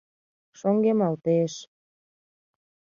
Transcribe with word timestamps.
—Шоҥгемалтеш... 0.59 1.53